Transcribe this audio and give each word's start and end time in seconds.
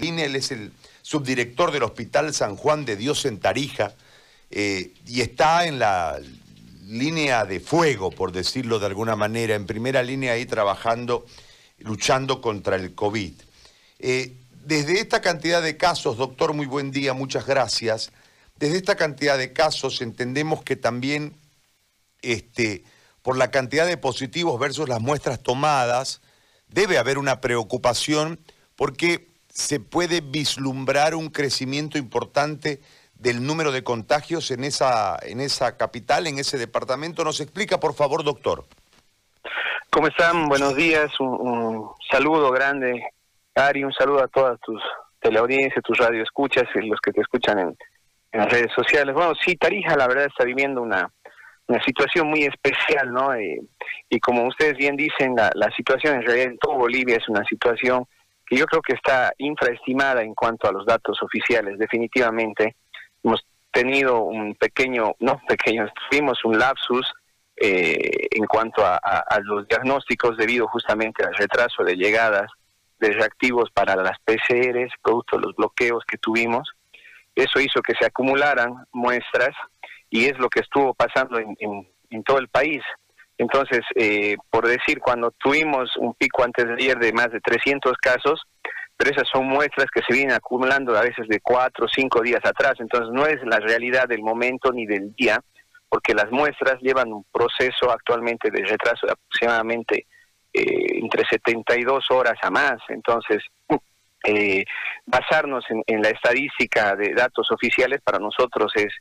Vine, 0.00 0.24
él 0.24 0.36
es 0.36 0.50
el 0.50 0.72
subdirector 1.02 1.72
del 1.72 1.82
Hospital 1.82 2.32
San 2.34 2.56
Juan 2.56 2.84
de 2.84 2.96
Dios 2.96 3.24
en 3.26 3.38
Tarija 3.38 3.94
eh, 4.50 4.94
y 5.06 5.20
está 5.20 5.66
en 5.66 5.78
la 5.78 6.18
línea 6.86 7.44
de 7.44 7.60
fuego, 7.60 8.10
por 8.10 8.32
decirlo 8.32 8.78
de 8.78 8.86
alguna 8.86 9.14
manera, 9.14 9.54
en 9.54 9.66
primera 9.66 10.02
línea 10.02 10.32
ahí 10.32 10.46
trabajando, 10.46 11.26
luchando 11.78 12.40
contra 12.40 12.76
el 12.76 12.94
COVID. 12.94 13.32
Eh, 14.00 14.36
desde 14.64 15.00
esta 15.00 15.20
cantidad 15.20 15.62
de 15.62 15.76
casos, 15.76 16.16
doctor, 16.16 16.52
muy 16.52 16.66
buen 16.66 16.90
día, 16.90 17.12
muchas 17.12 17.46
gracias. 17.46 18.10
Desde 18.58 18.76
esta 18.76 18.96
cantidad 18.96 19.38
de 19.38 19.52
casos 19.52 20.00
entendemos 20.00 20.62
que 20.64 20.76
también 20.76 21.34
este, 22.22 22.84
por 23.22 23.36
la 23.36 23.50
cantidad 23.50 23.86
de 23.86 23.96
positivos 23.96 24.58
versus 24.58 24.88
las 24.88 25.00
muestras 25.00 25.42
tomadas, 25.42 26.20
debe 26.68 26.98
haber 26.98 27.18
una 27.18 27.40
preocupación 27.40 28.38
porque 28.76 29.29
se 29.50 29.80
puede 29.80 30.20
vislumbrar 30.20 31.14
un 31.14 31.28
crecimiento 31.28 31.98
importante 31.98 32.80
del 33.14 33.44
número 33.44 33.70
de 33.72 33.84
contagios 33.84 34.50
en 34.50 34.64
esa, 34.64 35.18
en 35.22 35.40
esa 35.40 35.76
capital, 35.76 36.26
en 36.26 36.38
ese 36.38 36.56
departamento. 36.56 37.22
¿Nos 37.22 37.40
explica, 37.40 37.78
por 37.78 37.94
favor, 37.94 38.24
doctor? 38.24 38.64
¿Cómo 39.90 40.06
están? 40.06 40.48
Buenos 40.48 40.74
días. 40.74 41.10
Un, 41.20 41.90
saludo 42.10 42.50
grande, 42.50 43.02
Ari. 43.54 43.84
Un 43.84 43.92
saludo 43.92 44.22
a 44.22 44.28
todas 44.28 44.58
tus 44.60 44.80
teleaudiencias, 45.20 45.84
tus 45.84 45.98
radioescuchas 45.98 46.64
y 46.74 46.86
los 46.86 47.00
que 47.00 47.12
te 47.12 47.20
escuchan 47.20 47.58
en, 47.58 47.76
en 48.32 48.40
las 48.40 48.50
redes 48.50 48.72
sociales. 48.74 49.14
Bueno, 49.14 49.32
sí, 49.44 49.56
Tarija, 49.56 49.96
la 49.96 50.06
verdad, 50.06 50.26
está 50.26 50.44
viviendo 50.44 50.80
una, 50.80 51.10
una 51.66 51.82
situación 51.84 52.28
muy 52.28 52.44
especial, 52.44 53.12
¿no? 53.12 53.34
Eh, 53.34 53.60
y 54.08 54.18
como 54.20 54.46
ustedes 54.46 54.76
bien 54.76 54.96
dicen, 54.96 55.34
la, 55.36 55.50
la, 55.54 55.70
situación 55.72 56.16
en 56.16 56.22
realidad 56.22 56.52
en 56.52 56.58
todo 56.58 56.74
Bolivia 56.74 57.16
es 57.16 57.28
una 57.28 57.44
situación 57.44 58.06
que 58.50 58.56
yo 58.56 58.66
creo 58.66 58.82
que 58.82 58.94
está 58.94 59.32
infraestimada 59.38 60.22
en 60.22 60.34
cuanto 60.34 60.68
a 60.68 60.72
los 60.72 60.84
datos 60.84 61.22
oficiales, 61.22 61.78
definitivamente. 61.78 62.74
Hemos 63.22 63.46
tenido 63.70 64.22
un 64.22 64.56
pequeño, 64.56 65.14
no 65.20 65.40
pequeño, 65.46 65.88
tuvimos 66.10 66.44
un 66.44 66.58
lapsus 66.58 67.06
eh, 67.56 68.26
en 68.32 68.46
cuanto 68.46 68.84
a, 68.84 69.00
los 69.44 69.68
diagnósticos 69.68 70.36
debido 70.36 70.66
justamente 70.66 71.24
al 71.24 71.34
retraso 71.34 71.84
de 71.84 71.94
llegadas 71.94 72.50
de 72.98 73.12
reactivos 73.12 73.70
para 73.70 73.94
las 73.94 74.18
PCRs, 74.24 74.92
producto 75.00 75.36
de 75.36 75.42
los 75.42 75.54
bloqueos 75.54 76.02
que 76.04 76.18
tuvimos. 76.18 76.72
Eso 77.36 77.60
hizo 77.60 77.80
que 77.82 77.94
se 77.94 78.06
acumularan 78.06 78.84
muestras 78.92 79.54
y 80.10 80.24
es 80.24 80.36
lo 80.38 80.48
que 80.48 80.60
estuvo 80.60 80.92
pasando 80.92 81.38
en, 81.38 81.54
en 82.10 82.24
todo 82.24 82.38
el 82.38 82.48
país. 82.48 82.82
Entonces, 83.40 83.80
eh, 83.94 84.36
por 84.50 84.68
decir, 84.68 85.00
cuando 85.00 85.30
tuvimos 85.30 85.96
un 85.96 86.12
pico 86.12 86.44
antes 86.44 86.66
de 86.66 86.74
ayer 86.74 86.98
de 86.98 87.10
más 87.14 87.32
de 87.32 87.40
300 87.40 87.96
casos, 87.96 88.42
pero 88.98 89.12
esas 89.12 89.26
son 89.32 89.46
muestras 89.46 89.86
que 89.90 90.02
se 90.06 90.12
vienen 90.12 90.36
acumulando 90.36 90.94
a 90.94 91.00
veces 91.00 91.26
de 91.26 91.40
cuatro 91.40 91.86
o 91.86 91.88
cinco 91.88 92.20
días 92.20 92.42
atrás, 92.44 92.74
entonces 92.80 93.08
no 93.10 93.24
es 93.24 93.42
la 93.44 93.58
realidad 93.58 94.06
del 94.06 94.20
momento 94.20 94.72
ni 94.72 94.84
del 94.84 95.14
día, 95.14 95.40
porque 95.88 96.12
las 96.12 96.30
muestras 96.30 96.82
llevan 96.82 97.14
un 97.14 97.24
proceso 97.32 97.90
actualmente 97.90 98.50
de 98.50 98.62
retraso 98.62 99.06
de 99.06 99.12
aproximadamente 99.12 100.04
eh, 100.52 100.98
entre 101.00 101.24
72 101.24 102.10
horas 102.10 102.36
a 102.42 102.50
más, 102.50 102.76
entonces 102.90 103.42
eh, 104.22 104.66
basarnos 105.06 105.64
en, 105.70 105.82
en 105.86 106.02
la 106.02 106.10
estadística 106.10 106.94
de 106.94 107.14
datos 107.14 107.50
oficiales 107.50 108.02
para 108.02 108.18
nosotros 108.18 108.70
es 108.74 108.92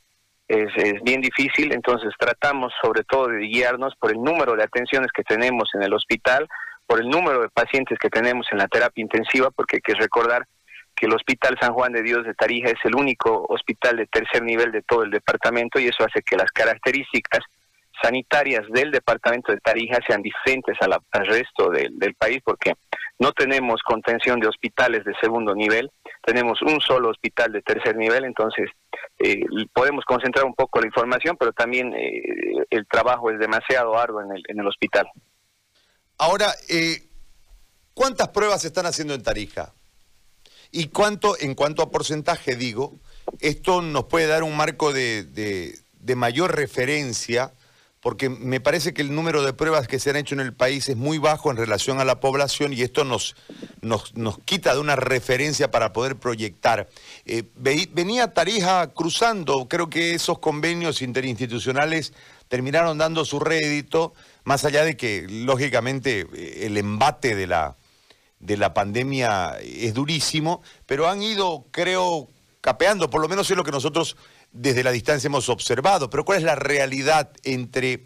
es, 0.49 1.01
bien 1.03 1.21
difícil, 1.21 1.71
entonces 1.71 2.11
tratamos 2.17 2.73
sobre 2.81 3.03
todo 3.03 3.27
de 3.27 3.41
guiarnos 3.41 3.95
por 3.95 4.11
el 4.11 4.17
número 4.21 4.55
de 4.55 4.63
atenciones 4.63 5.11
que 5.11 5.23
tenemos 5.23 5.69
en 5.75 5.83
el 5.83 5.93
hospital, 5.93 6.47
por 6.87 6.99
el 6.99 7.07
número 7.07 7.41
de 7.41 7.49
pacientes 7.49 7.99
que 7.99 8.09
tenemos 8.09 8.47
en 8.51 8.57
la 8.57 8.67
terapia 8.67 9.01
intensiva, 9.01 9.51
porque 9.51 9.77
hay 9.77 9.81
que 9.81 9.93
recordar 9.93 10.47
que 10.95 11.05
el 11.05 11.13
Hospital 11.13 11.55
San 11.61 11.73
Juan 11.73 11.93
de 11.93 12.01
Dios 12.01 12.25
de 12.25 12.33
Tarija 12.33 12.69
es 12.69 12.79
el 12.83 12.95
único 12.95 13.45
hospital 13.47 13.97
de 13.97 14.07
tercer 14.07 14.43
nivel 14.43 14.71
de 14.71 14.81
todo 14.81 15.03
el 15.03 15.11
departamento 15.11 15.79
y 15.79 15.87
eso 15.87 16.03
hace 16.03 16.21
que 16.23 16.35
las 16.35 16.51
características 16.51 17.41
sanitarias 18.01 18.63
del 18.69 18.91
departamento 18.91 19.51
de 19.51 19.59
Tarija 19.59 19.99
sean 20.05 20.21
diferentes 20.21 20.75
al 20.81 21.25
resto 21.25 21.69
de, 21.69 21.89
del 21.91 22.15
país 22.15 22.39
porque 22.43 22.73
no 23.19 23.33
tenemos 23.33 23.81
contención 23.83 24.39
de 24.39 24.47
hospitales 24.47 25.03
de 25.03 25.13
segundo 25.21 25.53
nivel, 25.53 25.91
tenemos 26.23 26.61
un 26.61 26.79
solo 26.79 27.09
hospital 27.09 27.51
de 27.51 27.61
tercer 27.61 27.97
nivel, 27.97 28.23
entonces 28.23 28.69
eh, 29.19 29.41
podemos 29.73 30.05
concentrar 30.05 30.45
un 30.45 30.55
poco 30.55 30.79
la 30.79 30.87
información, 30.87 31.35
pero 31.37 31.51
también 31.51 31.93
eh, 31.93 32.21
el 32.69 32.87
trabajo 32.87 33.29
es 33.29 33.37
demasiado 33.37 33.97
arduo 33.97 34.21
en 34.21 34.59
el, 34.59 34.67
hospital. 34.67 35.07
Ahora, 36.17 36.47
eh, 36.69 37.03
¿cuántas 37.93 38.29
pruebas 38.29 38.61
se 38.61 38.67
están 38.67 38.85
haciendo 38.85 39.13
en 39.13 39.23
Tarija? 39.23 39.73
Y 40.71 40.87
cuánto, 40.87 41.35
en 41.39 41.55
cuanto 41.55 41.81
a 41.81 41.91
porcentaje, 41.91 42.55
digo, 42.55 42.93
esto 43.41 43.81
nos 43.81 44.05
puede 44.05 44.27
dar 44.27 44.43
un 44.43 44.55
marco 44.55 44.93
de 44.93 45.75
mayor 46.15 46.55
referencia 46.55 47.51
porque 48.01 48.29
me 48.29 48.61
parece 48.61 48.93
que 48.93 49.01
el 49.01 49.13
número 49.13 49.43
de 49.43 49.53
pruebas 49.53 49.87
que 49.87 49.99
se 49.99 50.09
han 50.09 50.15
hecho 50.15 50.33
en 50.33 50.39
el 50.39 50.53
país 50.53 50.87
es 50.87 50.95
muy 50.95 51.17
bajo 51.17 51.51
en 51.51 51.57
relación 51.57 51.99
a 51.99 52.05
la 52.05 52.21
población 52.21 52.71
y 52.71 52.81
esto 52.81 53.03
nos, 53.03 53.35
nos, 53.81 54.15
nos 54.15 54.39
quita 54.39 54.73
de 54.73 54.79
una 54.79 54.95
referencia 54.95 55.69
para 55.69 55.91
poder 55.91 56.15
proyectar. 56.15 56.87
Eh, 57.25 57.43
venía 57.55 58.33
Tarija 58.33 58.93
cruzando, 58.93 59.67
creo 59.67 59.89
que 59.89 60.13
esos 60.13 60.39
convenios 60.39 61.01
interinstitucionales 61.01 62.13
terminaron 62.47 62.97
dando 62.97 63.25
su 63.25 63.39
rédito, 63.39 64.13
más 64.43 64.63
allá 64.63 64.83
de 64.83 64.95
que, 64.95 65.27
lógicamente, 65.29 66.25
eh, 66.33 66.65
el 66.65 66.77
embate 66.77 67.35
de 67.35 67.47
la, 67.47 67.75
de 68.39 68.55
la 68.55 68.73
pandemia 68.73 69.59
es 69.61 69.93
durísimo, 69.93 70.61
pero 70.85 71.09
han 71.09 71.21
ido, 71.21 71.65
creo, 71.71 72.29
capeando, 72.61 73.09
por 73.09 73.21
lo 73.21 73.27
menos 73.27 73.49
es 73.51 73.57
lo 73.57 73.63
que 73.63 73.71
nosotros 73.71 74.17
desde 74.51 74.83
la 74.83 74.91
distancia 74.91 75.27
hemos 75.27 75.49
observado, 75.49 76.09
pero 76.09 76.25
¿cuál 76.25 76.39
es 76.39 76.43
la 76.43 76.55
realidad 76.55 77.31
entre 77.43 78.03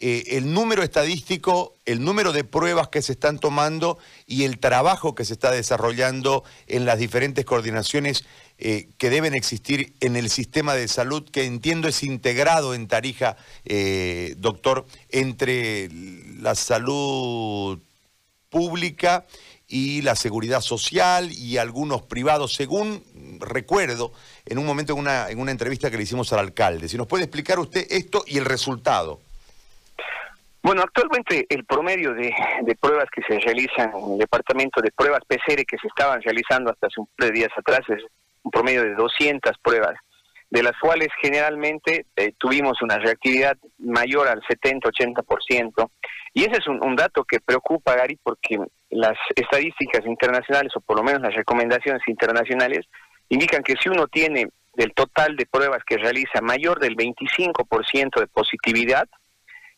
eh, 0.00 0.36
el 0.36 0.52
número 0.52 0.82
estadístico, 0.82 1.76
el 1.84 2.04
número 2.04 2.32
de 2.32 2.42
pruebas 2.42 2.88
que 2.88 3.00
se 3.00 3.12
están 3.12 3.38
tomando 3.38 3.96
y 4.26 4.42
el 4.42 4.58
trabajo 4.58 5.14
que 5.14 5.24
se 5.24 5.34
está 5.34 5.52
desarrollando 5.52 6.42
en 6.66 6.84
las 6.84 6.98
diferentes 6.98 7.44
coordinaciones 7.44 8.24
eh, 8.58 8.88
que 8.98 9.08
deben 9.08 9.34
existir 9.34 9.94
en 10.00 10.16
el 10.16 10.30
sistema 10.30 10.74
de 10.74 10.88
salud, 10.88 11.28
que 11.30 11.44
entiendo 11.44 11.86
es 11.86 12.02
integrado 12.02 12.74
en 12.74 12.88
Tarija, 12.88 13.36
eh, 13.64 14.34
doctor, 14.38 14.84
entre 15.10 15.88
la 16.40 16.56
salud 16.56 17.78
pública 18.50 19.26
y 19.68 20.02
la 20.02 20.16
seguridad 20.16 20.60
social 20.60 21.32
y 21.32 21.56
algunos 21.58 22.02
privados, 22.02 22.52
según 22.52 23.02
recuerdo 23.40 24.12
en 24.46 24.58
un 24.58 24.66
momento 24.66 24.92
en 24.92 24.98
una, 25.00 25.28
en 25.30 25.38
una 25.38 25.50
entrevista 25.50 25.90
que 25.90 25.96
le 25.96 26.02
hicimos 26.02 26.32
al 26.32 26.40
alcalde. 26.40 26.88
Si 26.88 26.96
nos 26.96 27.06
puede 27.06 27.24
explicar 27.24 27.58
usted 27.58 27.86
esto 27.90 28.24
y 28.26 28.38
el 28.38 28.44
resultado. 28.44 29.20
Bueno, 30.62 30.80
actualmente 30.80 31.44
el 31.50 31.66
promedio 31.66 32.14
de, 32.14 32.34
de, 32.62 32.74
pruebas 32.76 33.06
que 33.14 33.20
se 33.22 33.38
realizan 33.38 33.92
en 33.94 34.12
el 34.12 34.18
departamento 34.18 34.80
de 34.80 34.90
pruebas 34.92 35.20
PCR 35.28 35.62
que 35.66 35.76
se 35.76 35.88
estaban 35.88 36.22
realizando 36.22 36.70
hasta 36.70 36.86
hace 36.86 37.00
un 37.00 37.08
par 37.14 37.28
de 37.28 37.34
días 37.34 37.50
atrás 37.54 37.80
es 37.88 38.02
un 38.44 38.50
promedio 38.50 38.82
de 38.82 38.94
200 38.94 39.58
pruebas, 39.62 39.94
de 40.48 40.62
las 40.62 40.72
cuales 40.80 41.08
generalmente 41.20 42.06
eh, 42.16 42.32
tuvimos 42.38 42.80
una 42.80 42.98
reactividad 42.98 43.58
mayor 43.78 44.28
al 44.28 44.40
70-80%. 44.42 45.90
Y 46.32 46.44
ese 46.44 46.58
es 46.58 46.66
un, 46.66 46.84
un, 46.84 46.96
dato 46.96 47.24
que 47.24 47.40
preocupa, 47.40 47.96
Gary, 47.96 48.18
porque 48.22 48.58
las 48.90 49.18
estadísticas 49.34 50.06
internacionales, 50.06 50.72
o 50.76 50.80
por 50.80 50.96
lo 50.96 51.02
menos 51.02 51.22
las 51.22 51.34
recomendaciones 51.34 52.02
internacionales, 52.06 52.86
indican 53.28 53.62
que 53.62 53.74
si 53.80 53.88
uno 53.88 54.06
tiene 54.08 54.48
del 54.74 54.92
total 54.92 55.36
de 55.36 55.46
pruebas 55.46 55.82
que 55.84 55.98
realiza 55.98 56.40
mayor 56.42 56.80
del 56.80 56.96
25% 56.96 58.20
de 58.20 58.26
positividad, 58.26 59.08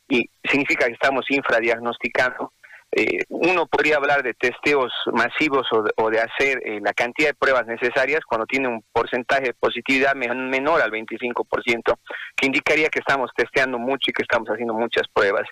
y 0.09 0.29
significa 0.45 0.87
que 0.87 0.93
estamos 0.93 1.25
infradiagnosticando, 1.31 2.53
eh, 2.93 3.25
uno 3.29 3.67
podría 3.67 3.97
hablar 3.97 4.23
de 4.23 4.33
testeos 4.33 4.93
masivos 5.12 5.67
o 5.73 6.11
de, 6.11 6.21
hacer 6.21 6.62
eh, 6.65 6.81
la 6.81 6.95
cantidad 6.95 7.31
de 7.31 7.34
pruebas 7.34 7.67
necesarias 7.67 8.21
cuando 8.25 8.47
tiene 8.47 8.69
un 8.69 8.83
porcentaje 8.93 9.43
de 9.43 9.54
positividad 9.54 10.15
menor 10.15 10.81
al 10.81 10.93
25%, 10.93 11.98
que 12.37 12.47
indicaría 12.47 12.89
que 12.89 13.01
estamos 13.01 13.31
testeando 13.37 13.78
mucho 13.78 14.10
y 14.10 14.13
que 14.13 14.22
estamos 14.22 14.48
haciendo 14.48 14.72
muchas 14.72 15.09
pruebas. 15.13 15.48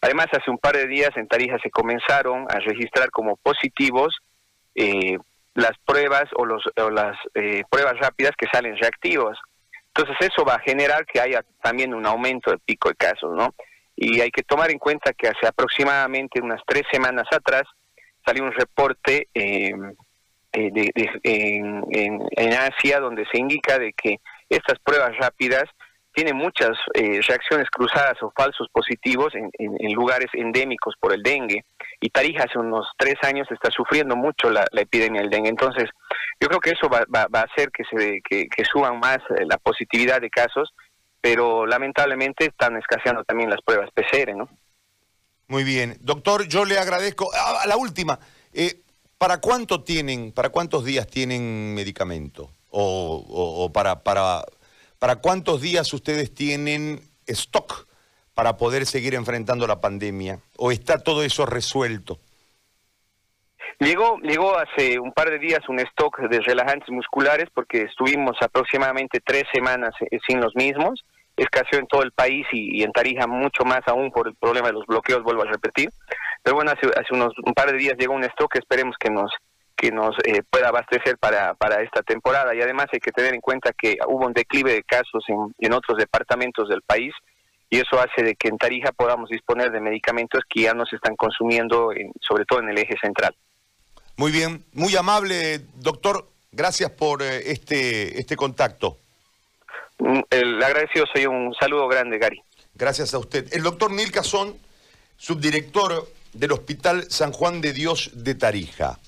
Además, 0.00 0.26
hace 0.32 0.50
un 0.50 0.58
par 0.58 0.76
de 0.76 0.86
días 0.86 1.10
en 1.16 1.28
Tarija 1.28 1.58
se 1.62 1.70
comenzaron 1.70 2.46
a 2.48 2.58
registrar 2.58 3.10
como 3.10 3.36
positivos 3.36 4.16
eh, 4.74 5.18
las 5.58 5.72
pruebas 5.84 6.26
o, 6.36 6.44
los, 6.44 6.62
o 6.76 6.88
las 6.88 7.16
eh, 7.34 7.64
pruebas 7.68 7.98
rápidas 7.98 8.32
que 8.38 8.46
salen 8.52 8.76
reactivos. 8.76 9.36
Entonces 9.88 10.30
eso 10.32 10.44
va 10.44 10.54
a 10.54 10.60
generar 10.60 11.04
que 11.04 11.20
haya 11.20 11.42
también 11.60 11.94
un 11.94 12.06
aumento 12.06 12.52
de 12.52 12.58
pico 12.58 12.88
de 12.90 12.94
casos, 12.94 13.34
¿no? 13.36 13.52
Y 13.96 14.20
hay 14.20 14.30
que 14.30 14.44
tomar 14.44 14.70
en 14.70 14.78
cuenta 14.78 15.12
que 15.12 15.26
hace 15.26 15.48
aproximadamente 15.48 16.40
unas 16.40 16.62
tres 16.64 16.84
semanas 16.92 17.26
atrás 17.32 17.64
salió 18.24 18.44
un 18.44 18.52
reporte 18.52 19.26
eh, 19.34 19.72
de, 20.52 20.70
de, 20.70 21.10
en, 21.24 21.82
en, 21.90 22.20
en, 22.30 22.52
Asia 22.52 23.00
donde 23.00 23.26
se 23.26 23.38
indica 23.38 23.80
de 23.80 23.92
que 23.94 24.18
estas 24.48 24.78
pruebas 24.78 25.16
rápidas 25.18 25.64
tienen 26.18 26.36
muchas 26.36 26.76
eh, 26.94 27.20
reacciones 27.28 27.70
cruzadas 27.70 28.20
o 28.22 28.32
falsos 28.36 28.66
positivos 28.72 29.32
en, 29.36 29.92
lugares 29.92 30.26
endémicos 30.32 30.96
por 30.98 31.12
el 31.12 31.22
dengue 31.22 31.64
y 32.00 32.10
Tarija 32.10 32.42
hace 32.42 32.58
unos 32.58 32.88
tres 32.96 33.14
años 33.22 33.46
está 33.52 33.70
sufriendo 33.70 34.16
mucho 34.16 34.50
la, 34.50 34.66
epidemia 34.72 35.20
del 35.20 35.30
dengue. 35.30 35.48
Entonces, 35.48 35.88
Yo 36.40 36.48
creo 36.48 36.58
que 36.58 36.70
eso 36.70 36.88
va, 36.88 37.06
a 37.22 37.42
hacer 37.42 37.70
que, 37.70 37.84
se, 37.84 38.64
suban 38.64 38.98
más 38.98 39.18
eh, 39.30 39.44
la 39.48 39.58
positividad 39.58 40.20
de 40.20 40.28
casos, 40.28 40.74
pero 41.20 41.66
lamentablemente 41.66 42.46
están 42.46 42.76
escaseando 42.76 43.22
también 43.22 43.50
las 43.50 43.62
pruebas 43.62 43.88
PCR, 43.92 44.34
¿no? 44.34 44.48
Muy 45.46 45.62
bien. 45.62 45.98
Doctor, 46.00 46.48
yo 46.48 46.64
le 46.64 46.80
agradezco. 46.80 47.30
Ah, 47.32 47.62
la 47.68 47.76
última. 47.76 48.18
Eh, 48.52 48.82
¿Para 49.18 49.40
cuánto 49.40 49.84
tienen, 49.84 50.32
para 50.32 50.48
cuántos 50.48 50.84
días 50.84 51.06
tienen 51.06 51.74
medicamento? 51.74 52.50
O, 52.70 53.70
para, 53.72 54.02
para 54.98 55.16
cuántos 55.16 55.60
días 55.60 55.92
ustedes 55.92 56.34
tienen 56.34 57.00
stock 57.26 57.86
para 58.34 58.56
poder 58.56 58.86
seguir 58.86 59.14
enfrentando 59.14 59.66
la 59.66 59.80
pandemia? 59.80 60.40
¿O 60.56 60.70
está 60.70 61.02
todo 61.02 61.22
eso 61.22 61.46
resuelto? 61.46 62.18
Llegó, 63.80 64.18
llegó 64.18 64.58
hace 64.58 64.98
un 64.98 65.12
par 65.12 65.30
de 65.30 65.38
días 65.38 65.60
un 65.68 65.78
stock 65.78 66.18
de 66.28 66.40
relajantes 66.40 66.88
musculares 66.88 67.48
porque 67.54 67.82
estuvimos 67.82 68.36
aproximadamente 68.40 69.20
tres 69.24 69.44
semanas 69.52 69.90
eh, 70.10 70.18
sin 70.26 70.40
los 70.40 70.54
mismos. 70.56 71.04
Escaseó 71.36 71.78
en 71.78 71.86
todo 71.86 72.02
el 72.02 72.10
país 72.10 72.44
y, 72.50 72.82
en 72.82 72.90
Tarija 72.90 73.28
mucho 73.28 73.64
más 73.64 73.82
aún 73.86 74.10
por 74.10 74.26
el 74.26 74.34
problema 74.34 74.66
de 74.68 74.72
los 74.72 74.86
bloqueos, 74.86 75.22
vuelvo 75.22 75.42
a 75.42 75.52
repetir. 75.52 75.90
Pero 76.42 76.56
bueno, 76.56 76.72
hace, 76.72 76.88
hace 76.88 77.14
unos 77.14 77.32
un 77.44 77.54
par 77.54 77.70
de 77.70 77.78
días 77.78 77.94
llegó 77.96 78.14
un 78.14 78.24
stock 78.24 78.52
que 78.52 78.58
esperemos 78.58 78.96
que 78.98 79.10
nos 79.10 79.30
que 79.78 79.92
nos 79.92 80.16
eh, 80.24 80.42
pueda 80.50 80.68
abastecer 80.68 81.16
para, 81.18 81.54
para 81.54 81.82
esta 81.82 82.02
temporada. 82.02 82.54
Y 82.54 82.60
además 82.60 82.86
hay 82.92 82.98
que 82.98 83.12
tener 83.12 83.32
en 83.32 83.40
cuenta 83.40 83.72
que 83.72 83.96
hubo 84.08 84.26
un 84.26 84.32
declive 84.32 84.72
de 84.72 84.82
casos 84.82 85.24
en, 85.28 85.54
en 85.58 85.72
otros 85.72 85.96
departamentos 85.96 86.68
del 86.68 86.82
país 86.82 87.14
y 87.70 87.78
eso 87.78 88.00
hace 88.00 88.22
de 88.22 88.34
que 88.34 88.48
en 88.48 88.56
Tarija 88.56 88.92
podamos 88.92 89.28
disponer 89.28 89.70
de 89.70 89.80
medicamentos 89.80 90.42
que 90.48 90.62
ya 90.62 90.74
no 90.74 90.86
se 90.86 90.96
están 90.96 91.16
consumiendo, 91.16 91.90
sobre 92.20 92.44
todo 92.44 92.60
en 92.60 92.70
el 92.70 92.78
eje 92.78 92.94
central. 93.00 93.34
Muy 94.16 94.32
bien, 94.32 94.64
muy 94.72 94.96
amable, 94.96 95.60
doctor. 95.76 96.26
Gracias 96.50 96.90
por 96.90 97.22
eh, 97.22 97.52
este, 97.52 98.18
este 98.18 98.36
contacto. 98.36 98.96
Mm, 99.98 100.20
el 100.30 100.62
agradecido 100.62 101.04
soy 101.12 101.26
un 101.26 101.54
saludo 101.54 101.86
grande, 101.88 102.18
Gary. 102.18 102.42
Gracias 102.74 103.12
a 103.12 103.18
usted. 103.18 103.52
El 103.52 103.62
doctor 103.62 103.92
Nil 103.92 104.10
Cazón, 104.10 104.56
subdirector 105.16 106.08
del 106.32 106.52
Hospital 106.52 107.04
San 107.10 107.32
Juan 107.32 107.60
de 107.60 107.72
Dios 107.72 108.10
de 108.14 108.34
Tarija. 108.34 108.96